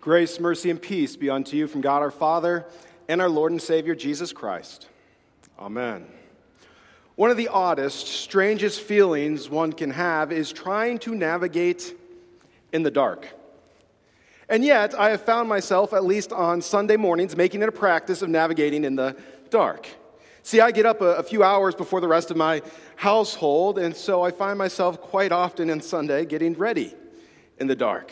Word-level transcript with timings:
Grace, 0.00 0.40
mercy, 0.40 0.70
and 0.70 0.80
peace 0.80 1.14
be 1.14 1.28
unto 1.28 1.58
you 1.58 1.66
from 1.66 1.82
God 1.82 2.00
our 2.00 2.10
Father 2.10 2.64
and 3.06 3.20
our 3.20 3.28
Lord 3.28 3.52
and 3.52 3.60
Savior 3.60 3.94
Jesus 3.94 4.32
Christ. 4.32 4.88
Amen. 5.58 6.06
One 7.16 7.30
of 7.30 7.36
the 7.36 7.48
oddest, 7.48 8.06
strangest 8.06 8.80
feelings 8.80 9.50
one 9.50 9.74
can 9.74 9.90
have 9.90 10.32
is 10.32 10.52
trying 10.52 11.00
to 11.00 11.14
navigate 11.14 11.94
in 12.72 12.82
the 12.82 12.90
dark. 12.90 13.28
And 14.48 14.64
yet, 14.64 14.98
I 14.98 15.10
have 15.10 15.20
found 15.20 15.50
myself, 15.50 15.92
at 15.92 16.02
least 16.02 16.32
on 16.32 16.62
Sunday 16.62 16.96
mornings, 16.96 17.36
making 17.36 17.60
it 17.60 17.68
a 17.68 17.72
practice 17.72 18.22
of 18.22 18.30
navigating 18.30 18.84
in 18.84 18.96
the 18.96 19.14
dark. 19.50 19.86
See, 20.42 20.62
I 20.62 20.70
get 20.70 20.86
up 20.86 21.02
a, 21.02 21.16
a, 21.16 21.22
few 21.22 21.42
hours 21.42 21.74
before 21.74 22.00
the 22.00 22.08
rest 22.08 22.30
of 22.30 22.38
my 22.38 22.62
household, 22.96 23.78
and 23.78 23.94
so 23.94 24.22
I 24.22 24.30
find 24.30 24.56
myself 24.58 24.98
quite 24.98 25.30
often 25.30 25.68
on 25.70 25.82
Sunday 25.82 26.24
getting 26.24 26.54
ready 26.54 26.94
in 27.58 27.66
the 27.66 27.76
dark. 27.76 28.10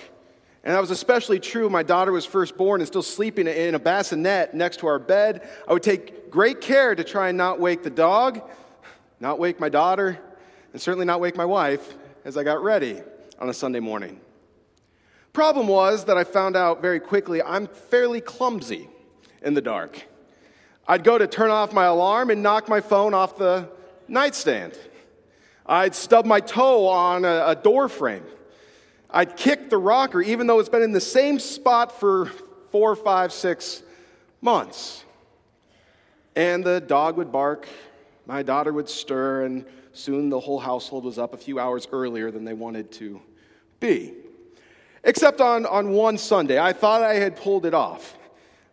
And 0.65 0.75
that 0.75 0.81
was 0.81 0.91
especially 0.91 1.41
true 1.41 1.71
my 1.71 1.83
daughter 1.83 2.13
was 2.13 2.27
first 2.27 2.57
born 2.57 2.81
and 2.81 2.89
still 2.89 3.03
sleeping 3.03 3.47
in 3.47 3.75
a 3.75 3.79
bassinet 3.79 4.55
next 4.55 4.79
to 4.79 4.87
our 4.89 4.99
bed. 4.99 5.49
I 5.67 5.73
would 5.73 5.83
take 5.83 6.31
great 6.31 6.61
care 6.61 6.95
to 6.95 7.05
try 7.05 7.29
and 7.29 7.39
not 7.39 7.61
wake 7.61 7.83
the 7.83 7.91
dog, 7.91 8.43
not 9.21 9.39
wake 9.39 9.61
my 9.61 9.69
daughter, 9.69 10.19
and 10.73 10.83
certainly 10.83 11.07
not 11.07 11.21
wake 11.21 11.37
my 11.37 11.45
wife 11.45 11.95
as 12.25 12.37
I 12.37 12.43
got 12.43 12.63
ready 12.63 13.01
on 13.39 13.49
a 13.49 13.55
Sunday 13.55 13.81
morning. 13.81 14.21
Problem 15.33 15.69
was 15.69 16.07
that 16.07 16.19
I 16.19 16.25
found 16.25 16.57
out 16.57 16.83
very 16.83 17.01
quickly 17.01 17.41
I'm 17.41 17.69
fairly 17.69 18.21
clumsy 18.21 18.89
in 19.43 19.55
the 19.55 19.63
dark. 19.63 20.07
I'd 20.87 21.05
go 21.05 21.19
to 21.19 21.27
turn 21.27 21.51
off 21.51 21.73
my 21.73 21.85
alarm 21.85 22.31
and 22.31 22.43
knock 22.43 22.69
my 22.69 22.81
phone 22.81 23.15
off 23.15 23.37
the 23.37 23.69
nightstand. 24.09 24.73
I'd 25.67 25.95
stub 25.95 26.25
my 26.25 26.41
toe 26.41 26.89
on 26.89 27.25
a, 27.25 27.49
a 27.49 27.55
door 27.55 27.89
frame. 27.89 28.25
I'd 29.11 29.37
kick 29.37 29.71
the 29.71 29.79
rocker, 29.79 30.21
even 30.21 30.47
though 30.47 30.59
it's 30.59 30.69
been 30.69 30.83
in 30.83 30.93
the 30.93 31.01
same 31.01 31.39
spot 31.39 31.99
for 31.99 32.27
four, 32.71 32.95
five, 32.95 33.33
six 33.33 33.83
months. 34.41 35.05
And 36.37 36.63
the 36.63 36.81
dog 36.81 37.17
would 37.17 37.33
bark, 37.33 37.67
my 38.27 38.43
daughter 38.43 38.73
would 38.73 38.89
stir, 38.89 39.45
and 39.45 39.65
soon 39.93 40.29
the 40.29 40.39
whole 40.39 40.61
household 40.61 41.05
was 41.05 41.19
up 41.19 41.33
a 41.33 41.39
few 41.39 41.59
hours 41.59 41.89
earlier 41.91 42.31
than 42.31 42.45
they 42.45 42.53
wanted 42.53 42.93
to 42.93 43.21
be. 43.81 44.15
Except 45.05 45.41
on, 45.41 45.65
on 45.65 45.91
one 45.91 46.19
Sunday, 46.19 46.59
I 46.59 46.73
thought 46.73 47.03
I 47.03 47.15
had 47.15 47.37
pulled 47.37 47.65
it 47.65 47.75
off. 47.75 48.17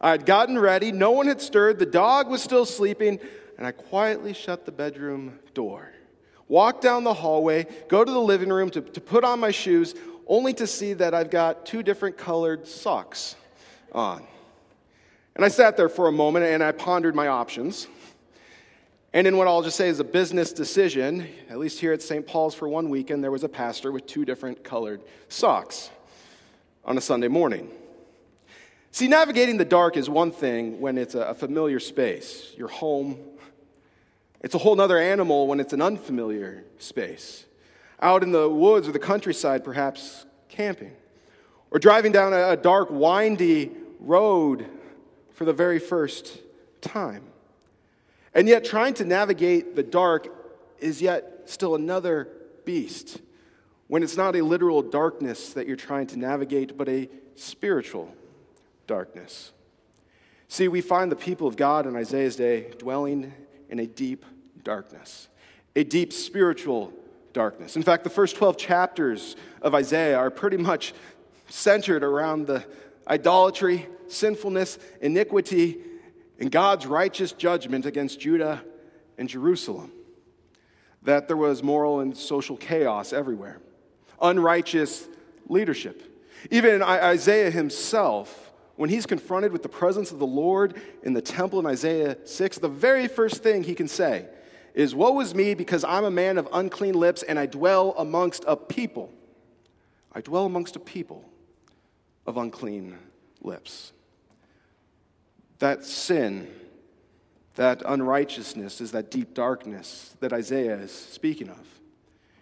I 0.02 0.12
had 0.12 0.26
gotten 0.26 0.60
ready, 0.60 0.92
no 0.92 1.12
one 1.12 1.28
had 1.28 1.40
stirred, 1.40 1.80
the 1.80 1.86
dog 1.86 2.30
was 2.30 2.44
still 2.44 2.66
sleeping, 2.66 3.20
and 3.58 3.66
I 3.66 3.72
quietly 3.72 4.34
shut 4.34 4.66
the 4.66 4.72
bedroom 4.72 5.40
door. 5.54 5.92
Walk 6.48 6.82
down 6.82 7.04
the 7.04 7.14
hallway, 7.14 7.66
go 7.88 8.04
to 8.04 8.12
the 8.12 8.20
living 8.20 8.50
room 8.50 8.70
to, 8.72 8.82
to 8.82 9.02
put 9.02 9.24
on 9.24 9.40
my 9.40 9.52
shoes, 9.52 9.96
only 10.28 10.54
to 10.54 10.68
see 10.68 10.94
that 10.94 11.14
I've 11.14 11.30
got 11.30 11.66
two 11.66 11.84
different 11.84 12.18
colored 12.18 12.68
socks 12.68 13.36
on. 13.92 14.26
And 15.36 15.44
I 15.44 15.50
sat 15.50 15.78
there 15.78 15.90
for 15.90 16.08
a 16.08 16.12
moment 16.12 16.46
and 16.46 16.64
I 16.64 16.72
pondered 16.72 17.16
my 17.16 17.28
options. 17.28 17.88
And 19.14 19.28
in 19.28 19.38
what 19.38 19.48
I'll 19.48 19.62
just 19.62 19.78
say 19.78 19.88
is 19.88 20.00
a 20.00 20.04
business 20.04 20.52
decision, 20.52 21.28
at 21.50 21.58
least 21.58 21.80
here 21.80 21.94
at 21.94 22.02
St. 22.02 22.26
Paul's 22.28 22.54
for 22.54 22.68
one 22.68 22.90
weekend, 22.90 23.24
there 23.24 23.32
was 23.32 23.44
a 23.44 23.50
pastor 23.50 23.92
with 23.92 24.06
two 24.06 24.26
different 24.26 24.64
colored 24.64 25.02
socks 25.30 25.90
on 26.84 26.98
a 26.98 27.02
Sunday 27.02 27.30
morning. 27.30 27.70
See, 28.92 29.08
navigating 29.08 29.58
the 29.58 29.66
dark 29.66 29.98
is 29.98 30.10
one 30.10 30.32
thing 30.32 30.80
when 30.80 30.98
it's 30.98 31.16
a 31.16 31.34
familiar 31.34 31.80
space, 31.80 32.54
your 32.58 32.68
home. 32.68 33.18
It's 34.42 34.56
a 34.56 34.58
whole 34.58 34.80
other 34.80 34.98
animal 34.98 35.48
when 35.48 35.60
it's 35.60 35.74
an 35.74 35.82
unfamiliar 35.82 36.64
space. 36.78 37.46
Out 38.02 38.24
in 38.24 38.32
the 38.32 38.50
woods 38.50 38.88
or 38.88 38.92
the 38.92 39.00
countryside, 39.00 39.64
perhaps 39.64 40.26
camping. 40.50 40.94
Or 41.72 41.80
driving 41.80 42.12
down 42.12 42.34
a 42.34 42.56
dark, 42.56 42.90
windy 42.92 43.72
road 44.00 44.68
for 45.32 45.46
the 45.46 45.54
very 45.54 45.80
first 45.80 46.40
time. 46.82 47.24
And 48.34 48.48
yet, 48.48 48.66
trying 48.66 48.94
to 48.96 49.06
navigate 49.06 49.76
the 49.76 49.84
dark 49.84 50.28
is 50.80 51.02
yet 51.02 51.44
still 51.46 51.76
another 51.76 52.30
beast 52.66 53.22
when 53.88 54.04
it's 54.04 54.18
not 54.18 54.36
a 54.36 54.42
literal 54.42 54.82
darkness 54.82 55.54
that 55.54 55.68
you're 55.68 55.76
trying 55.76 56.08
to 56.08 56.18
navigate, 56.18 56.78
but 56.78 56.90
a 56.90 57.10
spiritual 57.36 58.14
darkness. 58.88 59.52
See, 60.48 60.68
we 60.68 60.82
find 60.82 61.12
the 61.12 61.16
people 61.16 61.48
of 61.48 61.56
God 61.56 61.86
in 61.86 61.96
Isaiah's 61.96 62.36
day 62.36 62.72
dwelling 62.78 63.34
in 63.70 63.80
a 63.80 63.86
deep 63.86 64.26
darkness, 64.64 65.28
a 65.76 65.84
deep 65.84 66.14
spiritual 66.14 66.94
darkness. 67.36 67.76
In 67.76 67.84
fact, 67.84 68.04
the 68.04 68.10
first 68.10 68.36
12 68.38 68.58
chapters 68.58 69.36
of 69.62 69.76
Isaiah 69.76 70.18
are 70.18 70.32
pretty 70.32 70.58
much 70.58 70.94
centered 71.48 72.04
around 72.04 72.48
the 72.48 72.66
idolatry, 73.08 73.86
sinfulness, 74.08 74.80
iniquity, 75.02 75.78
and 76.40 76.52
God's 76.52 76.88
righteous 76.88 77.34
judgment 77.34 77.86
against 77.86 78.20
Judah 78.20 78.64
and 79.18 79.30
Jerusalem. 79.30 79.92
That 81.04 81.28
there 81.28 81.38
was 81.38 81.62
moral 81.62 82.00
and 82.00 82.18
social 82.18 82.58
chaos 82.58 83.14
everywhere, 83.14 83.60
unrighteous 84.20 85.08
leadership. 85.48 86.02
Even 86.50 86.82
Isaiah 86.82 87.52
himself 87.52 88.54
when 88.76 88.90
he's 88.90 89.06
confronted 89.06 89.52
with 89.52 89.64
the 89.64 89.70
presence 89.70 90.12
of 90.12 90.20
the 90.20 90.28
Lord 90.28 90.76
in 91.04 91.14
the 91.14 91.22
temple 91.22 91.60
in 91.60 91.66
Isaiah 91.66 92.18
6, 92.26 92.58
the 92.58 92.68
very 92.68 93.08
first 93.08 93.42
thing 93.42 93.64
he 93.64 93.76
can 93.76 93.88
say 93.88 94.28
is, 94.76 94.94
Woe 94.94 95.20
is 95.22 95.34
me 95.34 95.54
because 95.54 95.84
I'm 95.84 96.04
a 96.04 96.12
man 96.12 96.38
of 96.38 96.48
unclean 96.52 96.94
lips 96.94 97.24
and 97.24 97.40
I 97.40 97.46
dwell 97.46 97.96
amongst 97.98 98.44
a 98.46 98.58
people. 98.58 99.12
I 100.12 100.22
dwell 100.22 100.46
amongst 100.46 100.76
a 100.76 100.80
people 100.80 101.24
of 102.28 102.38
unclean 102.38 102.98
lips. 103.42 103.94
That 105.60 105.86
sin, 105.86 106.50
that 107.56 107.82
unrighteousness 107.86 108.82
is 108.82 108.92
that 108.92 109.10
deep 109.10 109.34
darkness 109.34 110.16
that 110.20 110.34
Isaiah 110.34 110.78
is 110.78 110.92
speaking 110.92 111.50
of. 111.50 111.76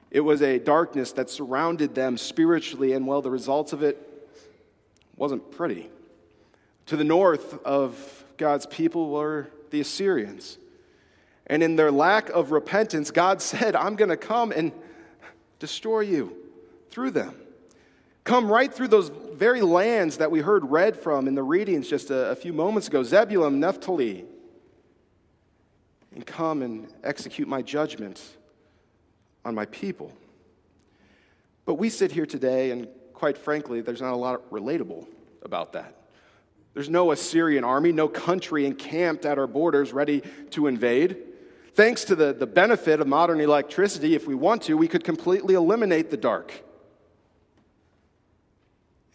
It 0.10 0.22
was 0.22 0.42
a 0.42 0.58
darkness 0.58 1.12
that 1.14 1.30
surrounded 1.30 1.96
them 1.96 2.18
spiritually, 2.18 2.94
and 2.94 3.08
well, 3.08 3.22
the 3.22 3.32
results 3.32 3.74
of 3.74 3.84
it 3.84 3.98
wasn't 5.16 5.52
pretty. 5.52 5.90
To 6.88 6.98
the 6.98 7.04
north 7.04 7.64
of 7.64 8.26
God's 8.38 8.66
people 8.66 9.10
were 9.10 9.50
the 9.70 9.80
Assyrians. 9.80 10.58
And 11.48 11.62
in 11.62 11.76
their 11.76 11.92
lack 11.92 12.30
of 12.30 12.52
repentance, 12.52 13.12
God 13.12 13.42
said, 13.42 13.76
I'm 13.76 13.96
going 13.96 14.10
to 14.10 14.18
come 14.18 14.52
and 14.52 14.72
destroy 15.60 16.02
you 16.02 16.36
through 16.90 17.12
them. 17.12 17.36
Come 18.24 18.50
right 18.50 18.74
through 18.74 18.88
those 18.88 19.10
very 19.34 19.62
lands 19.62 20.18
that 20.18 20.32
we 20.32 20.40
heard 20.40 20.72
read 20.72 20.96
from 20.96 21.28
in 21.28 21.36
the 21.36 21.44
readings 21.44 21.90
just 21.90 22.10
a, 22.10 22.30
a 22.30 22.36
few 22.36 22.54
moments 22.54 22.88
ago 22.88 23.04
Zebulun, 23.04 23.60
Naphtali. 23.60 24.26
And 26.16 26.26
come 26.26 26.62
and 26.62 26.88
execute 27.04 27.48
my 27.48 27.62
judgment 27.62 28.22
on 29.44 29.56
my 29.56 29.66
people. 29.66 30.12
But 31.66 31.76
we 31.76 31.90
sit 31.90 32.12
here 32.12 32.26
today, 32.26 32.72
and 32.72 32.88
quite 33.14 33.38
frankly, 33.38 33.82
there's 33.82 34.02
not 34.02 34.14
a 34.14 34.18
lot 34.18 34.50
relatable 34.52 35.08
about 35.42 35.74
that. 35.74 35.96
There's 36.74 36.90
no 36.90 37.12
Assyrian 37.12 37.64
army, 37.64 37.92
no 37.92 38.08
country 38.08 38.66
encamped 38.66 39.26
at 39.26 39.38
our 39.38 39.48
borders 39.48 39.92
ready 39.92 40.22
to 40.52 40.68
invade. 40.68 41.18
Thanks 41.76 42.04
to 42.06 42.16
the, 42.16 42.34
the 42.34 42.46
benefit 42.46 43.00
of 43.00 43.08
modern 43.08 43.42
electricity, 43.42 44.14
if 44.14 44.28
we 44.28 44.36
want 44.36 44.62
to, 44.64 44.78
we 44.78 44.88
could 44.88 45.04
completely 45.04 45.56
eliminate 45.56 46.12
the 46.12 46.18
dark. 46.18 46.54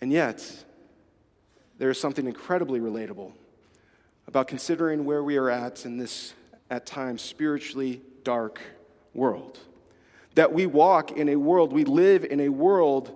And 0.00 0.10
yet, 0.10 0.64
there 1.78 1.88
is 1.88 2.00
something 2.00 2.26
incredibly 2.26 2.80
relatable 2.80 3.30
about 4.26 4.48
considering 4.48 5.04
where 5.04 5.22
we 5.22 5.36
are 5.36 5.48
at 5.48 5.86
in 5.86 5.98
this, 5.98 6.34
at 6.68 6.84
times, 6.84 7.22
spiritually 7.22 8.02
dark 8.24 8.60
world. 9.14 9.60
That 10.34 10.52
we 10.52 10.66
walk 10.66 11.12
in 11.12 11.28
a 11.28 11.36
world, 11.36 11.72
we 11.72 11.84
live 11.84 12.24
in 12.24 12.40
a 12.40 12.48
world 12.48 13.12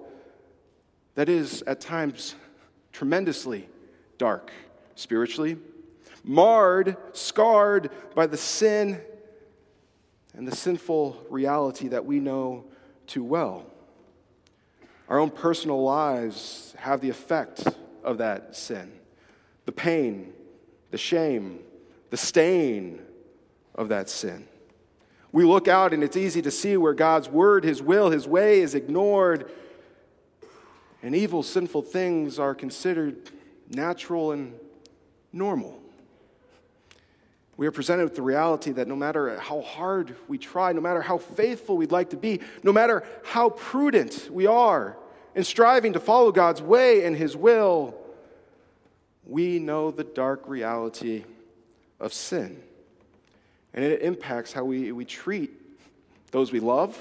that 1.17 1.29
is, 1.29 1.63
at 1.63 1.81
times, 1.81 2.37
tremendously 2.93 3.69
dark 4.19 4.53
spiritually, 4.95 5.57
marred, 6.23 6.97
scarred 7.13 7.91
by 8.15 8.29
the 8.29 8.37
sin 8.37 9.01
and 10.35 10.47
the 10.47 10.57
sinful 10.57 11.27
reality 11.29 11.89
that 11.89 12.05
we 12.05 12.21
know 12.21 12.65
too 13.07 13.25
well. 13.25 13.67
Our 15.09 15.19
own 15.19 15.31
personal 15.31 15.83
lives 15.83 16.75
have 16.79 17.01
the 17.01 17.11
effect 17.11 17.67
of 18.03 18.19
that 18.19 18.57
sin 18.57 18.93
the 19.65 19.73
pain, 19.73 20.33
the 20.91 20.99
shame, 20.99 21.61
the 22.11 22.17
stain 22.17 23.01
of 23.75 23.89
that 23.91 24.09
sin. 24.09 24.47
We 25.31 25.45
look 25.45 25.69
out 25.69 25.95
and 25.95 26.03
it's 26.03 26.17
easy 26.17 26.43
to 26.43 26.51
see 26.51 26.77
where 26.77 26.95
God's 26.95 27.29
word, 27.29 27.65
his 27.65 27.81
will, 27.81 28.11
his 28.11 28.27
way 28.27 28.61
is 28.61 28.75
ignored, 28.75 29.51
and 31.03 31.15
evil, 31.15 31.43
sinful 31.43 31.83
things 31.83 32.39
are 32.39 32.55
considered 32.55 33.31
natural 33.69 34.33
and 34.33 34.55
normal. 35.33 35.82
We 37.57 37.67
are 37.67 37.73
presented 37.73 38.05
with 38.05 38.17
the 38.17 38.23
reality 38.23 38.73
that 38.73 38.89
no 38.89 38.97
matter 38.97 39.39
how 39.39 39.61
hard 39.61 40.17
we 40.27 40.39
try, 40.39 40.73
no 40.73 40.81
matter 40.81 41.03
how 41.03 41.19
faithful 41.19 41.77
we'd 41.77 41.93
like 41.93 42.11
to 42.11 42.17
be, 42.17 42.41
no 42.63 42.73
matter 42.73 43.05
how 43.25 43.51
prudent 43.51 44.29
we 44.31 44.47
are 44.47 44.97
in 45.35 45.45
striving 45.45 45.93
to 45.93 46.01
follow 46.01 46.33
God's 46.33 46.63
way 46.63 47.05
and 47.05 47.17
His 47.17 47.37
will, 47.37 47.95
we 49.27 49.59
know 49.59 49.91
the 49.91 50.05
dark 50.05 50.43
reality 50.47 51.25
of 52.01 52.13
sin. 52.13 52.63
And 53.75 53.85
it 53.85 54.03
impacts 54.03 54.53
how 54.53 54.65
we, 54.65 54.93
we 54.93 55.05
treat 55.05 55.51
those 56.31 56.53
we 56.53 56.61
love, 56.61 57.01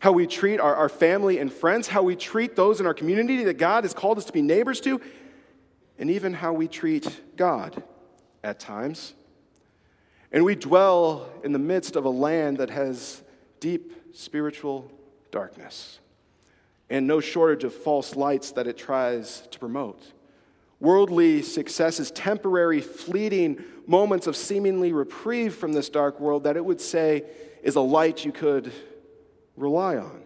how 0.00 0.12
we 0.12 0.26
treat 0.26 0.60
our, 0.60 0.74
our 0.74 0.88
family 0.88 1.38
and 1.38 1.52
friends, 1.52 1.88
how 1.88 2.02
we 2.02 2.16
treat 2.16 2.56
those 2.56 2.80
in 2.80 2.86
our 2.86 2.94
community 2.94 3.44
that 3.44 3.58
God 3.58 3.84
has 3.84 3.92
called 3.92 4.18
us 4.18 4.24
to 4.26 4.32
be 4.32 4.42
neighbors 4.42 4.80
to, 4.82 5.00
and 5.98 6.10
even 6.10 6.32
how 6.32 6.52
we 6.52 6.66
treat 6.68 7.20
God 7.36 7.82
at 8.42 8.58
times. 8.58 9.12
And 10.32 10.44
we 10.44 10.54
dwell 10.54 11.28
in 11.42 11.52
the 11.52 11.58
midst 11.58 11.96
of 11.96 12.04
a 12.04 12.10
land 12.10 12.58
that 12.58 12.70
has 12.70 13.22
deep 13.58 14.16
spiritual 14.16 14.90
darkness 15.30 15.98
and 16.88 17.06
no 17.06 17.20
shortage 17.20 17.64
of 17.64 17.74
false 17.74 18.16
lights 18.16 18.52
that 18.52 18.66
it 18.66 18.76
tries 18.76 19.42
to 19.50 19.58
promote. 19.58 20.12
Worldly 20.80 21.42
success 21.42 22.00
is 22.00 22.10
temporary, 22.10 22.80
fleeting 22.80 23.62
moments 23.86 24.26
of 24.26 24.34
seemingly 24.34 24.92
reprieve 24.92 25.54
from 25.54 25.72
this 25.72 25.88
dark 25.88 26.18
world 26.20 26.44
that 26.44 26.56
it 26.56 26.64
would 26.64 26.80
say 26.80 27.24
is 27.62 27.76
a 27.76 27.80
light 27.80 28.24
you 28.24 28.32
could 28.32 28.72
rely 29.56 29.96
on. 29.96 30.22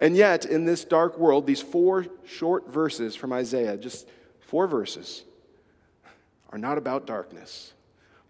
And 0.00 0.16
yet, 0.16 0.46
in 0.46 0.64
this 0.64 0.84
dark 0.84 1.18
world, 1.18 1.46
these 1.46 1.60
four 1.60 2.06
short 2.24 2.70
verses 2.70 3.14
from 3.14 3.32
Isaiah, 3.32 3.76
just 3.76 4.08
four 4.40 4.66
verses, 4.66 5.24
are 6.48 6.58
not 6.58 6.78
about 6.78 7.06
darkness. 7.06 7.74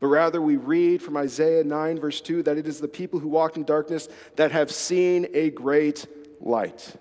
But 0.01 0.09
rather, 0.09 0.41
we 0.41 0.57
read 0.57 1.03
from 1.03 1.19
Isaiah 1.19 1.63
9, 1.63 2.01
verse 2.01 2.23
2, 2.23 2.43
that 2.45 2.57
it 2.57 2.67
is 2.67 2.81
the 2.81 2.89
people 2.89 3.21
who 3.21 3.29
walk 3.29 3.57
in 3.57 3.65
darkness 3.65 4.09
that 4.37 4.51
have 4.51 4.73
seen 4.73 5.29
a 5.35 5.51
great 5.51 6.07
light. 6.41 6.97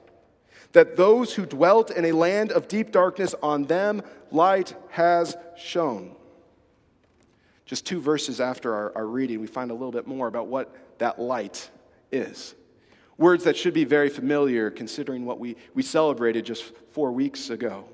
That 0.73 0.97
those 0.97 1.33
who 1.33 1.45
dwelt 1.45 1.91
in 1.91 2.05
a 2.05 2.11
land 2.11 2.51
of 2.51 2.67
deep 2.67 2.91
darkness, 2.91 3.33
on 3.41 3.63
them 3.63 4.01
light 4.31 4.75
has 4.89 5.37
shone. 5.57 6.13
Just 7.65 7.85
two 7.85 8.01
verses 8.01 8.41
after 8.41 8.75
our, 8.75 8.97
our 8.97 9.05
reading, 9.05 9.39
we 9.39 9.47
find 9.47 9.71
a 9.71 9.73
little 9.73 9.91
bit 9.91 10.05
more 10.05 10.27
about 10.27 10.47
what 10.47 10.75
that 10.97 11.19
light 11.19 11.69
is. 12.11 12.53
Words 13.17 13.45
that 13.45 13.55
should 13.55 13.73
be 13.73 13.85
very 13.85 14.09
familiar 14.09 14.69
considering 14.69 15.25
what 15.25 15.39
we, 15.39 15.55
we 15.73 15.83
celebrated 15.83 16.45
just 16.45 16.63
four 16.91 17.11
weeks 17.11 17.49
ago. 17.49 17.85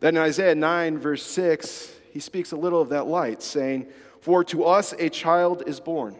Then 0.00 0.16
in 0.16 0.22
Isaiah 0.22 0.54
9, 0.54 0.98
verse 0.98 1.22
6, 1.24 1.92
he 2.12 2.20
speaks 2.20 2.52
a 2.52 2.56
little 2.56 2.80
of 2.80 2.88
that 2.90 3.06
light, 3.06 3.42
saying, 3.42 3.86
For 4.20 4.44
to 4.44 4.64
us 4.64 4.92
a 4.98 5.08
child 5.08 5.62
is 5.66 5.80
born, 5.80 6.16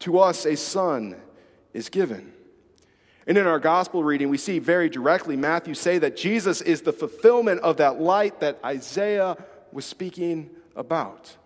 to 0.00 0.18
us 0.18 0.46
a 0.46 0.56
son 0.56 1.16
is 1.72 1.88
given 1.88 2.32
and 3.26 3.36
in 3.36 3.46
our 3.46 3.58
gospel 3.58 4.04
reading, 4.04 4.28
we 4.28 4.38
see 4.38 4.60
very 4.60 4.88
directly 4.88 5.36
Matthew 5.36 5.74
say 5.74 5.98
that 5.98 6.16
Jesus 6.16 6.60
is 6.60 6.82
the 6.82 6.92
fulfillment 6.92 7.60
of 7.60 7.78
that 7.78 8.00
light 8.00 8.38
that 8.40 8.60
Isaiah 8.64 9.36
was 9.72 9.84
speaking 9.84 10.50
about. 10.76 11.36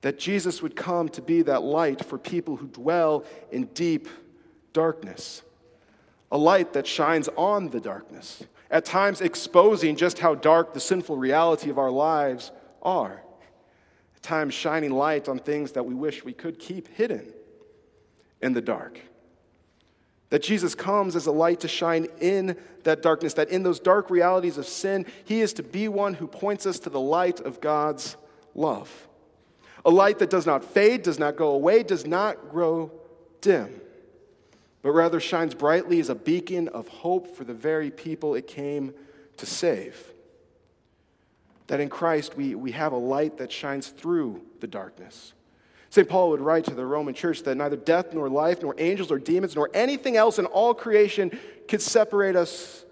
That 0.00 0.18
Jesus 0.18 0.62
would 0.62 0.74
come 0.74 1.10
to 1.10 1.20
be 1.20 1.42
that 1.42 1.62
light 1.62 2.02
for 2.04 2.16
people 2.16 2.56
who 2.56 2.68
dwell 2.68 3.24
in 3.52 3.64
deep 3.66 4.08
darkness. 4.72 5.42
A 6.32 6.38
light 6.38 6.72
that 6.72 6.86
shines 6.86 7.28
on 7.36 7.68
the 7.68 7.80
darkness, 7.80 8.42
at 8.70 8.84
times 8.84 9.20
exposing 9.20 9.94
just 9.94 10.18
how 10.18 10.34
dark 10.34 10.72
the 10.72 10.80
sinful 10.80 11.18
reality 11.18 11.68
of 11.68 11.78
our 11.78 11.90
lives 11.90 12.50
are. 12.82 13.22
At 14.26 14.30
times 14.30 14.54
shining 14.54 14.90
light 14.90 15.28
on 15.28 15.38
things 15.38 15.70
that 15.72 15.86
we 15.86 15.94
wish 15.94 16.24
we 16.24 16.32
could 16.32 16.58
keep 16.58 16.88
hidden 16.88 17.32
in 18.42 18.54
the 18.54 18.60
dark. 18.60 18.98
That 20.30 20.42
Jesus 20.42 20.74
comes 20.74 21.14
as 21.14 21.26
a 21.26 21.30
light 21.30 21.60
to 21.60 21.68
shine 21.68 22.08
in 22.20 22.56
that 22.82 23.02
darkness, 23.02 23.34
that 23.34 23.50
in 23.50 23.62
those 23.62 23.78
dark 23.78 24.10
realities 24.10 24.58
of 24.58 24.66
sin, 24.66 25.06
he 25.24 25.42
is 25.42 25.52
to 25.52 25.62
be 25.62 25.86
one 25.86 26.14
who 26.14 26.26
points 26.26 26.66
us 26.66 26.80
to 26.80 26.90
the 26.90 26.98
light 26.98 27.38
of 27.38 27.60
God's 27.60 28.16
love. 28.52 29.06
A 29.84 29.90
light 29.90 30.18
that 30.18 30.30
does 30.30 30.44
not 30.44 30.64
fade, 30.64 31.02
does 31.02 31.20
not 31.20 31.36
go 31.36 31.50
away, 31.50 31.84
does 31.84 32.04
not 32.04 32.50
grow 32.50 32.90
dim, 33.40 33.80
but 34.82 34.90
rather 34.90 35.20
shines 35.20 35.54
brightly 35.54 36.00
as 36.00 36.08
a 36.08 36.16
beacon 36.16 36.66
of 36.66 36.88
hope 36.88 37.36
for 37.36 37.44
the 37.44 37.54
very 37.54 37.92
people 37.92 38.34
it 38.34 38.48
came 38.48 38.92
to 39.36 39.46
save. 39.46 40.15
That 41.66 41.80
in 41.80 41.88
Christ 41.88 42.36
we, 42.36 42.54
we 42.54 42.72
have 42.72 42.92
a 42.92 42.98
light 42.98 43.38
that 43.38 43.50
shines 43.50 43.88
through 43.88 44.42
the 44.60 44.66
darkness. 44.66 45.32
St. 45.90 46.08
Paul 46.08 46.30
would 46.30 46.40
write 46.40 46.64
to 46.64 46.74
the 46.74 46.84
Roman 46.84 47.14
church 47.14 47.42
that 47.44 47.56
neither 47.56 47.76
death 47.76 48.12
nor 48.12 48.28
life, 48.28 48.62
nor 48.62 48.74
angels 48.78 49.10
or 49.10 49.18
demons, 49.18 49.56
nor 49.56 49.70
anything 49.72 50.16
else 50.16 50.38
in 50.38 50.46
all 50.46 50.74
creation 50.74 51.38
could 51.68 51.80
separate 51.80 52.36
us 52.36 52.84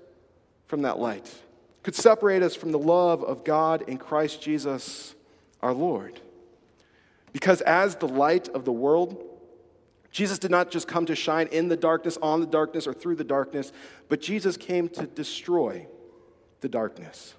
from 0.67 0.83
that 0.83 0.99
light, 0.99 1.31
could 1.83 1.95
separate 1.95 2.43
us 2.43 2.55
from 2.55 2.73
the 2.73 2.79
love 2.79 3.23
of 3.23 3.45
God 3.45 3.83
in 3.83 3.99
Christ 3.99 4.41
Jesus 4.41 5.15
our 5.61 5.75
Lord. 5.75 6.21
Because 7.33 7.61
as 7.63 7.97
the 7.97 8.09
light 8.09 8.49
of 8.49 8.65
the 8.65 8.73
world, 8.73 9.23
Jesus 10.11 10.39
did 10.39 10.51
not 10.51 10.71
just 10.71 10.87
come 10.87 11.07
to 11.07 11.17
shine 11.17 11.49
in 11.49 11.69
the 11.69 11.77
darkness, 11.77 12.17
on 12.23 12.41
the 12.41 12.47
darkness, 12.47 12.87
or 12.87 12.95
through 12.95 13.17
the 13.17 13.25
darkness, 13.25 13.73
but 14.09 14.21
Jesus 14.21 14.57
came 14.57 14.89
to 14.91 15.07
destroy 15.07 15.87
the 16.61 16.69
darkness 16.69 17.35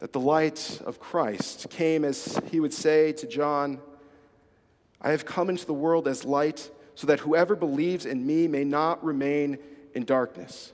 that 0.00 0.12
the 0.12 0.20
light 0.20 0.80
of 0.84 0.98
Christ 0.98 1.68
came, 1.70 2.04
as 2.04 2.40
he 2.50 2.58
would 2.58 2.72
say 2.74 3.12
to 3.12 3.26
John, 3.26 3.78
I 5.00 5.10
have 5.10 5.24
come 5.24 5.48
into 5.48 5.66
the 5.66 5.74
world 5.74 6.08
as 6.08 6.24
light 6.24 6.70
so 6.94 7.06
that 7.06 7.20
whoever 7.20 7.54
believes 7.54 8.06
in 8.06 8.26
me 8.26 8.48
may 8.48 8.64
not 8.64 9.04
remain 9.04 9.58
in 9.94 10.04
darkness. 10.04 10.72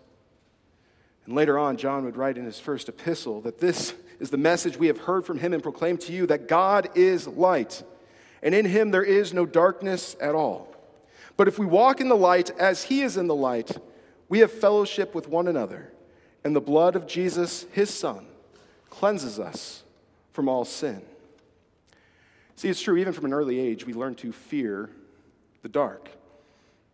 And 1.27 1.35
later 1.35 1.59
on, 1.59 1.77
John 1.77 2.05
would 2.05 2.17
write 2.17 2.39
in 2.39 2.45
his 2.45 2.61
first 2.61 2.89
epistle 2.89 3.41
that 3.43 3.59
this 3.59 3.95
is 4.21 4.31
the 4.31 4.37
message 4.37 4.77
we 4.77 4.87
have 4.87 4.99
heard 4.99 5.27
from 5.27 5.39
him 5.39 5.53
and 5.53 5.63
proclaimed 5.63 6.01
to 6.03 6.13
you 6.13 6.27
that 6.27 6.49
God 6.49 6.89
is 6.95 7.27
light, 7.27 7.83
and 8.43 8.55
in 8.55 8.65
him 8.65 8.93
there 8.93 9.03
is 9.03 9.35
no 9.35 9.45
darkness 9.45 10.17
at 10.21 10.35
all. 10.35 10.73
But 11.37 11.49
if 11.49 11.59
we 11.59 11.67
walk 11.67 12.01
in 12.01 12.09
the 12.09 12.17
light 12.17 12.51
as 12.59 12.85
he 12.85 13.03
is 13.03 13.17
in 13.17 13.27
the 13.27 13.35
light, 13.35 13.77
we 14.29 14.39
have 14.39 14.53
fellowship 14.53 15.15
with 15.15 15.29
one 15.29 15.49
another, 15.49 15.93
and 16.45 16.55
the 16.55 16.61
blood 16.61 16.95
of 16.95 17.07
Jesus, 17.09 17.67
his 17.73 17.93
son, 17.93 18.27
cleanses 18.91 19.39
us 19.39 19.83
from 20.33 20.49
all 20.49 20.65
sin. 20.65 21.03
See, 22.57 22.69
it's 22.69 22.81
true, 22.81 22.97
even 22.97 23.13
from 23.13 23.27
an 23.27 23.33
early 23.33 23.61
age, 23.61 23.87
we 23.87 23.93
learn 23.93 24.15
to 24.17 24.33
fear 24.33 24.91
the 25.63 25.69
dark. 25.69 26.09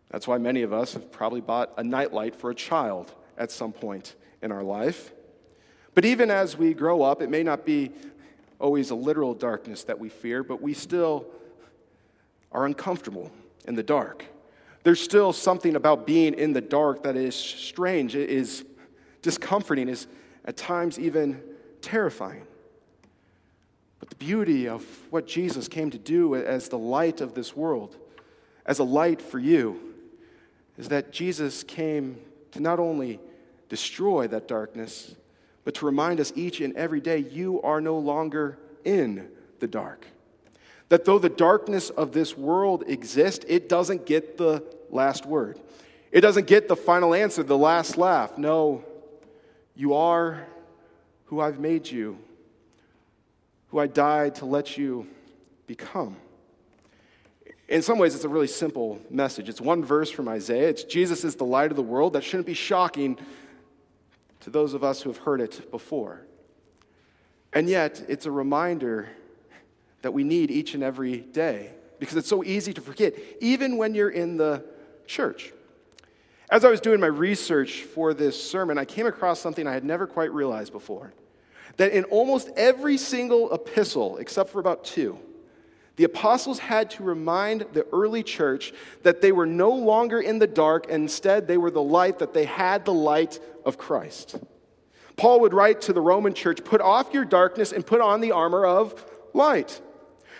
That's 0.09 0.27
why 0.27 0.37
many 0.37 0.61
of 0.61 0.73
us 0.73 0.93
have 0.93 1.11
probably 1.11 1.41
bought 1.41 1.73
a 1.77 1.83
nightlight 1.83 2.35
for 2.35 2.51
a 2.51 2.55
child 2.55 3.13
at 3.37 3.51
some 3.51 3.71
point 3.71 4.15
in 4.41 4.51
our 4.51 4.63
life. 4.63 5.11
But 5.95 6.05
even 6.05 6.29
as 6.29 6.57
we 6.57 6.73
grow 6.73 7.01
up, 7.01 7.21
it 7.21 7.29
may 7.29 7.43
not 7.43 7.65
be 7.65 7.91
always 8.59 8.89
a 8.89 8.95
literal 8.95 9.33
darkness 9.33 9.83
that 9.85 9.99
we 9.99 10.09
fear, 10.09 10.43
but 10.43 10.61
we 10.61 10.73
still 10.73 11.25
are 12.51 12.65
uncomfortable 12.65 13.31
in 13.65 13.75
the 13.75 13.83
dark. 13.83 14.25
There's 14.83 15.01
still 15.01 15.33
something 15.33 15.75
about 15.75 16.05
being 16.05 16.33
in 16.33 16.53
the 16.53 16.61
dark 16.61 17.03
that 17.03 17.15
is 17.15 17.35
strange, 17.35 18.15
it 18.15 18.29
is 18.29 18.65
discomforting, 19.21 19.87
is 19.87 20.07
at 20.45 20.57
times 20.57 20.99
even 20.99 21.41
terrifying. 21.83 22.47
But 23.99 24.09
the 24.09 24.15
beauty 24.15 24.67
of 24.67 24.83
what 25.11 25.27
Jesus 25.27 25.67
came 25.67 25.91
to 25.91 25.99
do 25.99 26.35
as 26.35 26.69
the 26.69 26.77
light 26.77 27.21
of 27.21 27.35
this 27.35 27.55
world, 27.55 27.95
as 28.65 28.79
a 28.79 28.83
light 28.83 29.21
for 29.21 29.37
you, 29.37 29.79
is 30.77 30.89
that 30.89 31.11
Jesus 31.11 31.63
came 31.63 32.17
to 32.51 32.59
not 32.59 32.79
only 32.79 33.19
destroy 33.69 34.27
that 34.27 34.47
darkness, 34.47 35.15
but 35.63 35.75
to 35.75 35.85
remind 35.85 36.19
us 36.19 36.33
each 36.35 36.59
and 36.59 36.75
every 36.75 36.99
day 36.99 37.19
you 37.19 37.61
are 37.61 37.79
no 37.79 37.97
longer 37.97 38.57
in 38.83 39.29
the 39.59 39.67
dark. 39.67 40.07
That 40.89 41.05
though 41.05 41.19
the 41.19 41.29
darkness 41.29 41.89
of 41.89 42.11
this 42.11 42.37
world 42.37 42.83
exists, 42.87 43.45
it 43.47 43.69
doesn't 43.69 44.05
get 44.05 44.37
the 44.37 44.63
last 44.89 45.25
word. 45.25 45.59
It 46.11 46.21
doesn't 46.21 46.47
get 46.47 46.67
the 46.67 46.75
final 46.75 47.13
answer, 47.13 47.41
the 47.41 47.57
last 47.57 47.97
laugh. 47.97 48.37
No, 48.37 48.83
you 49.75 49.93
are 49.93 50.45
who 51.33 51.39
I've 51.41 51.59
made 51.59 51.89
you 51.89 52.19
who 53.73 53.79
I 53.79 53.87
died 53.87 54.35
to 54.35 54.45
let 54.45 54.77
you 54.77 55.07
become. 55.65 56.15
In 57.67 57.81
some 57.81 57.97
ways, 57.97 58.13
it's 58.13 58.23
a 58.23 58.29
really 58.29 58.45
simple 58.45 59.01
message. 59.09 59.49
It's 59.49 59.59
one 59.59 59.83
verse 59.83 60.11
from 60.11 60.27
Isaiah. 60.27 60.69
It's 60.69 60.83
Jesus 60.83 61.23
is 61.23 61.35
the 61.37 61.43
light 61.43 61.71
of 61.71 61.75
the 61.75 61.81
world. 61.81 62.13
That 62.13 62.23
shouldn't 62.23 62.45
be 62.45 62.53
shocking 62.53 63.17
to 64.41 64.51
those 64.51 64.75
of 64.75 64.83
us 64.83 65.01
who 65.01 65.09
have 65.09 65.17
heard 65.17 65.41
it 65.41 65.71
before. 65.71 66.21
And 67.51 67.67
yet, 67.67 68.05
it's 68.07 68.27
a 68.27 68.31
reminder 68.31 69.09
that 70.03 70.13
we 70.13 70.23
need 70.23 70.51
each 70.51 70.75
and 70.75 70.83
every 70.83 71.17
day 71.17 71.71
because 71.99 72.15
it's 72.15 72.29
so 72.29 72.43
easy 72.43 72.73
to 72.73 72.81
forget, 72.81 73.15
even 73.41 73.77
when 73.77 73.95
you're 73.95 74.11
in 74.11 74.37
the 74.37 74.63
church. 75.07 75.51
As 76.51 76.63
I 76.63 76.69
was 76.69 76.79
doing 76.79 76.99
my 76.99 77.07
research 77.07 77.81
for 77.81 78.13
this 78.13 78.39
sermon, 78.39 78.77
I 78.77 78.85
came 78.85 79.07
across 79.07 79.39
something 79.39 79.65
I 79.65 79.73
had 79.73 79.83
never 79.83 80.05
quite 80.05 80.31
realized 80.31 80.71
before 80.71 81.11
that 81.77 81.91
in 81.91 82.03
almost 82.05 82.49
every 82.55 82.97
single 82.97 83.53
epistle, 83.53 84.17
except 84.17 84.49
for 84.49 84.59
about 84.59 84.83
two, 84.83 85.17
the 85.95 86.03
apostles 86.03 86.59
had 86.59 86.89
to 86.91 87.03
remind 87.03 87.61
the 87.73 87.85
early 87.93 88.23
church 88.23 88.73
that 89.03 89.21
they 89.21 89.31
were 89.31 89.45
no 89.45 89.69
longer 89.71 90.19
in 90.19 90.39
the 90.39 90.47
dark, 90.47 90.85
and 90.85 91.03
instead 91.03 91.47
they 91.47 91.57
were 91.57 91.71
the 91.71 91.83
light, 91.83 92.19
that 92.19 92.33
they 92.33 92.45
had 92.45 92.85
the 92.85 92.93
light 92.93 93.39
of 93.63 93.77
Christ. 93.77 94.37
Paul 95.15 95.41
would 95.41 95.53
write 95.53 95.81
to 95.81 95.93
the 95.93 96.01
Roman 96.01 96.33
church, 96.33 96.63
Put 96.63 96.81
off 96.81 97.13
your 97.13 97.25
darkness 97.25 97.71
and 97.71 97.85
put 97.85 98.01
on 98.01 98.21
the 98.21 98.31
armor 98.31 98.65
of 98.65 99.05
light. 99.33 99.81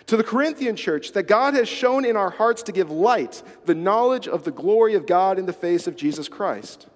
To 0.07 0.17
the 0.17 0.23
Corinthian 0.23 0.75
church, 0.75 1.13
that 1.13 1.27
God 1.27 1.53
has 1.53 1.69
shone 1.69 2.03
in 2.03 2.17
our 2.17 2.31
hearts 2.31 2.63
to 2.63 2.71
give 2.71 2.89
light, 2.89 3.41
the 3.65 3.75
knowledge 3.75 4.27
of 4.27 4.43
the 4.43 4.51
glory 4.51 4.95
of 4.95 5.05
God 5.05 5.37
in 5.37 5.45
the 5.45 5.53
face 5.53 5.87
of 5.87 5.95
Jesus 5.95 6.27
Christ. 6.27 6.87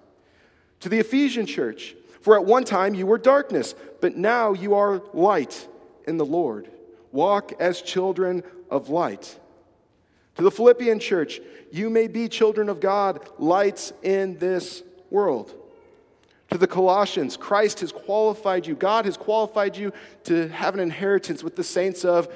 To 0.80 0.88
the 0.88 0.98
Ephesian 0.98 1.46
church, 1.46 1.94
for 2.20 2.36
at 2.36 2.44
one 2.44 2.64
time 2.64 2.94
you 2.94 3.06
were 3.06 3.18
darkness, 3.18 3.74
but 4.00 4.16
now 4.16 4.52
you 4.52 4.74
are 4.74 5.02
light 5.12 5.68
in 6.06 6.16
the 6.16 6.26
Lord. 6.26 6.70
Walk 7.12 7.52
as 7.60 7.80
children 7.80 8.42
of 8.70 8.88
light. 8.88 9.38
To 10.36 10.42
the 10.42 10.50
Philippian 10.50 11.00
church, 11.00 11.40
you 11.72 11.90
may 11.90 12.06
be 12.06 12.28
children 12.28 12.68
of 12.68 12.80
God, 12.80 13.28
lights 13.38 13.92
in 14.02 14.38
this 14.38 14.82
world. 15.10 15.54
To 16.50 16.58
the 16.58 16.66
Colossians, 16.66 17.36
Christ 17.36 17.80
has 17.80 17.92
qualified 17.92 18.66
you, 18.66 18.74
God 18.74 19.04
has 19.04 19.16
qualified 19.16 19.76
you 19.76 19.92
to 20.24 20.48
have 20.48 20.74
an 20.74 20.80
inheritance 20.80 21.42
with 21.42 21.56
the 21.56 21.64
saints 21.64 22.04
of, 22.04 22.26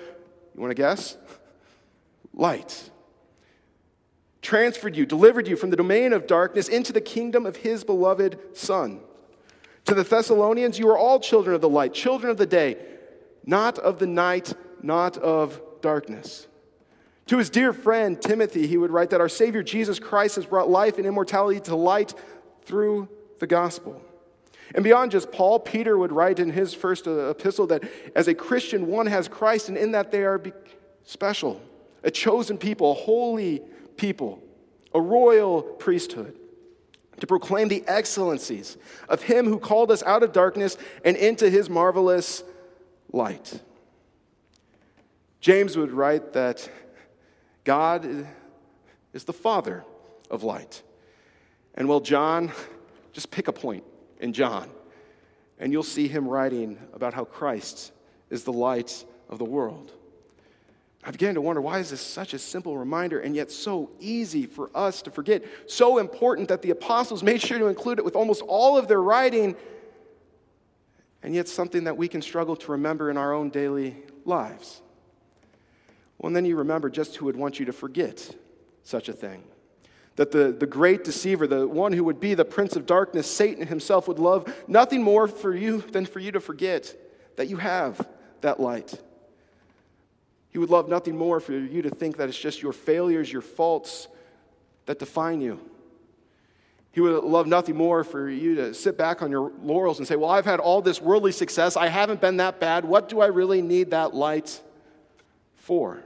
you 0.55 0.61
want 0.61 0.71
to 0.71 0.75
guess? 0.75 1.17
Light. 2.35 2.91
Transferred 4.43 4.97
you, 4.97 5.07
delivered 5.07 5.47
you 5.47 5.57
from 5.57 5.71
the 5.71 5.77
domain 5.77 6.13
of 6.13 6.27
darkness 6.27 6.69
into 6.69 6.93
the 6.93 7.01
kingdom 7.01 7.47
of 7.47 7.57
his 7.57 7.85
beloved 7.85 8.39
Son. 8.57 9.01
To 9.87 9.95
the 9.95 10.05
Thessalonians, 10.05 10.79
you 10.79 10.89
are 10.91 10.99
all 10.99 11.19
children 11.21 11.55
of 11.55 11.61
the 11.61 11.69
light, 11.69 11.93
children 11.93 12.31
of 12.31 12.37
the 12.37 12.47
day, 12.47 12.77
not 13.45 13.79
of 13.79 13.99
the 13.99 14.07
night, 14.07 14.55
not 14.83 15.19
of 15.19 15.61
darkness. 15.81 16.47
To 17.27 17.39
his 17.39 17.51
dear 17.51 17.73
friend 17.73 18.21
Timothy, 18.21 18.67
he 18.67 18.77
would 18.77 18.91
write 18.91 19.11
that 19.11 19.21
our 19.21 19.29
Savior 19.29 19.63
Jesus 19.63 19.99
Christ 19.99 20.37
has 20.37 20.47
brought 20.47 20.71
life 20.71 20.99
and 20.99 21.07
immortality 21.07 21.61
to 21.61 21.77
light 21.77 22.15
through 22.63 23.09
the 23.39 23.47
gospel. 23.47 24.01
And 24.75 24.85
beyond 24.85 25.11
just 25.11 25.33
Paul, 25.33 25.59
Peter 25.59 25.99
would 25.99 26.13
write 26.13 26.39
in 26.39 26.51
his 26.51 26.73
first 26.73 27.07
uh, 27.07 27.31
epistle 27.31 27.67
that 27.69 27.85
as 28.15 28.29
a 28.29 28.35
Christian, 28.35 28.87
one 28.87 29.07
has 29.07 29.29
Christ, 29.29 29.69
and 29.69 29.77
in 29.77 29.93
that 29.93 30.11
they 30.11 30.25
are 30.25 30.41
special, 31.05 31.61
a 32.03 32.11
chosen 32.11 32.57
people, 32.57 32.93
a 32.93 32.95
holy 32.95 33.63
people, 33.97 34.43
a 34.95 35.01
royal 35.01 35.63
priesthood, 35.63 36.39
to 37.21 37.27
proclaim 37.27 37.69
the 37.69 37.85
excellencies 37.87 38.77
of 39.09 39.23
him 39.23 39.47
who 39.47 39.59
called 39.59 39.91
us 39.91 40.03
out 40.03 40.23
of 40.23 40.33
darkness 40.33 40.77
and 41.05 41.17
into 41.17 41.49
his 41.49 41.71
marvelous 41.71 42.43
light. 43.13 43.61
James 45.41 45.77
would 45.77 45.93
write 45.93 46.33
that 46.33 46.69
God 47.65 48.27
is 49.13 49.25
the 49.25 49.33
Father 49.33 49.85
of 50.31 50.43
light. 50.43 50.83
And 51.75 51.89
well, 51.89 52.01
John, 52.01 52.53
just 53.13 53.31
pick 53.31 53.49
a 53.49 53.53
point 53.53 53.85
in 54.21 54.33
John, 54.33 54.71
and 55.59 55.73
you'll 55.73 55.83
see 55.83 56.09
him 56.09 56.27
writing 56.27 56.79
about 56.93 57.15
how 57.15 57.25
Christ 57.25 57.93
is 58.31 58.45
the 58.45 58.53
light 58.53 59.05
of 59.29 59.39
the 59.39 59.45
world. 59.45 59.93
I 61.05 61.11
began 61.11 61.35
to 61.35 61.41
wonder 61.41 61.61
why 61.61 61.81
is 61.81 61.91
this 61.91 62.01
such 62.01 62.33
a 62.33 62.39
simple 62.39 62.79
reminder 62.79 63.19
and 63.19 63.35
yet 63.35 63.51
so 63.51 63.91
easy 63.99 64.47
for 64.47 64.71
us 64.73 65.03
to 65.03 65.11
forget? 65.11 65.43
So 65.67 65.99
important 65.99 66.49
that 66.49 66.63
the 66.63 66.71
apostles 66.71 67.25
made 67.25 67.43
sure 67.43 67.59
to 67.59 67.67
include 67.67 67.99
it 67.99 68.05
with 68.05 68.15
almost 68.15 68.43
all 68.43 68.79
of 68.79 68.87
their 68.87 69.03
writing, 69.03 69.57
and 71.23 71.35
yet 71.35 71.49
something 71.49 71.85
that 71.85 71.97
we 71.97 72.07
can 72.07 72.23
struggle 72.23 72.55
to 72.55 72.73
remember 72.73 73.11
in 73.11 73.17
our 73.17 73.33
own 73.33 73.51
daily 73.51 73.97
lives. 74.25 74.81
Well, 76.19 76.29
and 76.29 76.37
then 76.37 76.45
you 76.45 76.57
remember 76.57 76.89
just 76.89 77.17
who 77.17 77.27
would 77.27 77.37
want 77.37 77.59
you 77.59 77.67
to 77.67 77.73
forget 77.73 78.37
such 78.85 79.09
a 79.09 79.13
thing. 79.13 79.43
That 80.17 80.31
the, 80.31 80.53
the 80.53 80.67
great 80.67 81.03
deceiver, 81.03 81.49
the 81.49 81.67
one 81.67 81.93
who 81.93 82.05
would 82.05 82.21
be 82.21 82.35
the 82.35 82.45
prince 82.45 82.77
of 82.77 82.87
darkness, 82.87 83.29
Satan 83.29 83.67
himself, 83.67 84.07
would 84.07 84.21
love 84.21 84.55
nothing 84.69 85.03
more 85.03 85.27
for 85.27 85.55
you 85.55 85.81
than 85.81 86.07
for 86.07 86.21
you 86.21 86.31
to 86.33 86.41
forget 86.41 86.95
that 87.37 87.49
you 87.49 87.57
have 87.57 88.07
that 88.43 88.61
light. 88.61 89.01
He 90.53 90.59
would 90.59 90.71
love 90.71 90.89
nothing 90.89 91.17
more 91.17 91.41
for 91.41 91.53
you 91.53 91.83
to 91.83 91.91
think 91.91 92.19
that 92.19 92.29
it's 92.29 92.39
just 92.39 92.63
your 92.63 92.73
failures, 92.73 93.33
your 93.33 93.43
faults 93.43 94.07
that 94.87 94.99
define 94.99 95.41
you. 95.41 95.59
He 96.93 97.01
would 97.01 97.25
love 97.25 97.47
nothing 97.47 97.75
more 97.75 98.05
for 98.05 98.29
you 98.29 98.55
to 98.57 98.75
sit 98.75 98.99
back 98.99 99.23
on 99.23 99.31
your 99.31 99.51
laurels 99.63 99.99
and 99.99 100.07
say, 100.07 100.15
Well, 100.15 100.29
I've 100.31 100.45
had 100.45 100.61
all 100.61 100.83
this 100.83 101.01
worldly 101.01 101.33
success. 101.33 101.75
I 101.75 101.89
haven't 101.89 102.21
been 102.21 102.37
that 102.37 102.61
bad. 102.61 102.85
What 102.85 103.09
do 103.09 103.21
I 103.21 103.27
really 103.27 103.63
need 103.63 103.93
that 103.93 104.15
light 104.15 104.61
for? 105.57 106.05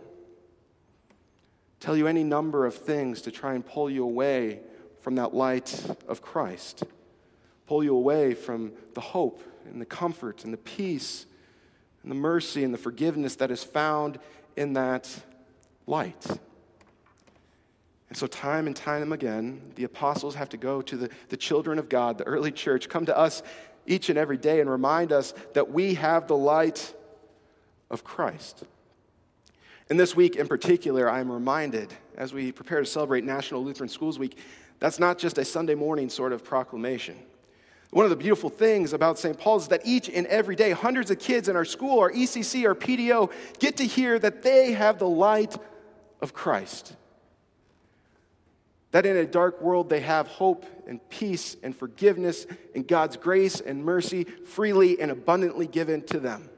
tell 1.87 1.97
you 1.97 2.09
any 2.09 2.25
number 2.25 2.67
of 2.67 2.75
things 2.75 3.23
to 3.23 3.31
try 3.31 3.55
and 3.55 3.65
pull 3.65 3.89
you 3.89 4.03
away 4.03 4.59
from 5.03 5.15
that 5.15 5.35
light 5.35 5.85
of 6.09 6.21
Christ, 6.21 6.83
pull 7.69 7.85
you 7.85 7.95
away 7.95 8.35
from 8.35 8.73
the 8.95 9.01
hope 9.01 9.41
and 9.67 9.81
the 9.81 9.87
comfort 9.87 10.43
and 10.43 10.53
the 10.53 10.59
peace 10.59 11.27
and 12.03 12.11
the 12.11 12.17
mercy 12.17 12.65
and 12.65 12.75
the 12.75 12.79
forgiveness 12.79 13.37
that 13.37 13.53
is 13.53 13.63
found 13.63 14.19
in 14.57 14.73
that 14.75 15.09
light. 15.87 16.27
And 18.09 18.17
so, 18.17 18.27
time 18.27 18.67
and 18.67 18.75
time 18.75 19.13
again, 19.13 19.73
the 19.75 19.85
apostles 19.85 20.35
have 20.37 20.49
to 20.51 20.57
go 20.57 20.81
to 20.83 20.97
the, 20.97 21.11
the 21.29 21.37
children 21.37 21.79
of 21.79 21.89
God, 21.89 22.19
the 22.19 22.25
early 22.25 22.53
church, 22.53 22.89
come 22.89 23.07
to 23.07 23.17
us 23.17 23.43
each 23.87 24.09
and 24.09 24.19
every 24.19 24.37
day 24.37 24.61
and 24.61 24.71
remind 24.71 25.13
us 25.13 25.35
that 25.55 25.71
we 25.71 25.95
have 25.95 26.27
the 26.27 26.37
light 26.37 26.95
of 27.91 28.05
Christ. 28.05 28.65
And 29.89 29.99
this 29.99 30.17
week 30.17 30.37
in 30.37 30.49
particular, 30.49 31.11
I'm 31.11 31.31
reminded 31.31 31.93
as 32.17 32.33
we 32.33 32.51
prepare 32.53 32.81
to 32.81 32.87
celebrate 32.87 33.25
National 33.25 33.63
Lutheran 33.63 33.89
Schools 33.89 34.19
Week, 34.19 34.39
that's 34.79 34.99
not 34.99 35.19
just 35.19 35.39
a 35.39 35.45
Sunday 35.45 35.75
morning 35.75 36.09
sort 36.09 36.33
of 36.33 36.45
proclamation. 36.45 37.17
One 37.97 38.05
of 38.05 38.11
the 38.11 38.17
beautiful 38.17 38.51
things 38.51 38.93
about 38.93 39.19
St. 39.19 39.39
Paul's 39.39 39.63
is 39.63 39.69
that 39.69 39.81
each 39.87 40.11
and 40.11 40.27
every 40.27 40.55
day, 40.55 40.73
hundreds 40.73 41.11
of 41.11 41.19
kids 41.19 41.49
in 41.49 41.57
our 41.57 41.65
school, 41.65 42.01
our 42.01 42.13
ECC, 42.13 42.67
our 42.69 42.75
PDO, 42.75 43.33
get 43.59 43.79
to 43.79 43.87
hear 43.87 44.19
that 44.19 44.43
they 44.43 44.73
have 44.73 44.99
the 44.99 45.09
light 45.09 45.57
of 46.21 46.35
Christ. 46.35 46.95
That 48.91 49.07
in 49.07 49.17
a 49.17 49.25
dark 49.25 49.63
world, 49.63 49.89
they 49.89 50.01
have 50.01 50.27
hope 50.27 50.67
and 50.87 51.01
peace 51.09 51.57
and 51.63 51.75
forgiveness 51.75 52.47
and 52.75 52.87
God's 52.87 53.17
grace 53.17 53.63
and 53.63 53.83
mercy 53.83 54.25
freely 54.25 55.01
and 55.01 55.11
abundantly 55.11 55.67
given 55.67 56.03
to 56.09 56.21
them. 56.21 56.51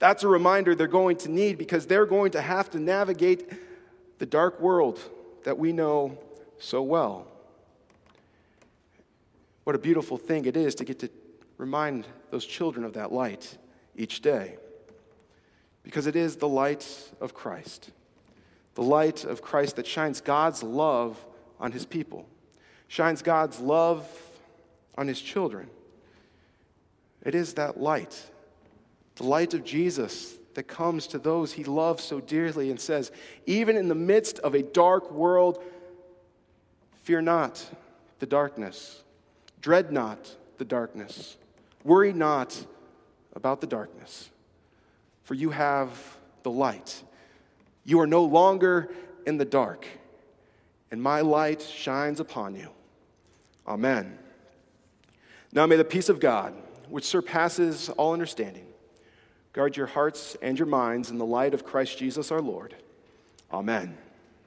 That's 0.00 0.24
a 0.24 0.28
reminder 0.28 0.74
they're 0.74 0.88
going 0.88 1.18
to 1.18 1.30
need 1.30 1.56
because 1.56 1.86
they're 1.86 2.04
going 2.04 2.32
to 2.32 2.40
have 2.40 2.68
to 2.70 2.80
navigate 2.80 3.48
the 4.18 4.26
dark 4.26 4.58
world 4.58 4.98
that 5.44 5.56
we 5.56 5.72
know 5.72 6.18
so 6.58 6.82
well. 6.82 7.28
What 9.64 9.76
a 9.76 9.78
beautiful 9.78 10.16
thing 10.16 10.44
it 10.44 10.56
is 10.56 10.74
to 10.76 10.84
get 10.84 10.98
to 11.00 11.10
remind 11.56 12.06
those 12.30 12.44
children 12.44 12.84
of 12.84 12.94
that 12.94 13.12
light 13.12 13.58
each 13.96 14.20
day. 14.20 14.56
Because 15.82 16.06
it 16.06 16.16
is 16.16 16.36
the 16.36 16.48
light 16.48 16.86
of 17.20 17.34
Christ, 17.34 17.90
the 18.74 18.82
light 18.82 19.24
of 19.24 19.42
Christ 19.42 19.76
that 19.76 19.86
shines 19.86 20.20
God's 20.20 20.62
love 20.62 21.22
on 21.60 21.72
his 21.72 21.84
people, 21.84 22.26
shines 22.88 23.22
God's 23.22 23.60
love 23.60 24.06
on 24.96 25.08
his 25.08 25.20
children. 25.20 25.68
It 27.22 27.34
is 27.34 27.54
that 27.54 27.80
light 27.80 28.30
the 29.16 29.24
light 29.24 29.54
of 29.54 29.64
Jesus 29.64 30.36
that 30.54 30.64
comes 30.64 31.06
to 31.08 31.18
those 31.18 31.52
he 31.52 31.64
loves 31.64 32.02
so 32.02 32.20
dearly 32.20 32.70
and 32.70 32.80
says, 32.80 33.12
Even 33.46 33.76
in 33.76 33.88
the 33.88 33.94
midst 33.94 34.38
of 34.40 34.54
a 34.54 34.62
dark 34.62 35.10
world, 35.10 35.62
fear 37.02 37.20
not 37.20 37.64
the 38.18 38.26
darkness, 38.26 39.02
dread 39.64 39.90
not 39.90 40.36
the 40.58 40.64
darkness, 40.66 41.38
worry 41.84 42.12
not 42.12 42.66
about 43.34 43.62
the 43.62 43.66
darkness, 43.66 44.28
for 45.22 45.32
you 45.32 45.48
have 45.48 46.18
the 46.42 46.50
light. 46.50 47.02
You 47.82 47.98
are 48.00 48.06
no 48.06 48.24
longer 48.24 48.92
in 49.24 49.38
the 49.38 49.46
dark, 49.46 49.86
and 50.90 51.02
my 51.02 51.22
light 51.22 51.62
shines 51.62 52.20
upon 52.20 52.54
you. 52.54 52.68
Amen. 53.66 54.18
Now 55.50 55.64
may 55.64 55.76
the 55.76 55.84
peace 55.84 56.10
of 56.10 56.20
God, 56.20 56.52
which 56.90 57.04
surpasses 57.04 57.88
all 57.88 58.12
understanding, 58.12 58.66
Guard 59.54 59.78
your 59.78 59.86
hearts 59.86 60.36
and 60.42 60.58
your 60.58 60.66
minds 60.66 61.10
in 61.10 61.16
the 61.16 61.24
light 61.24 61.54
of 61.54 61.64
Christ 61.64 61.96
Jesus 61.96 62.30
our 62.30 62.42
Lord. 62.42 62.76
Amen. 63.50 63.96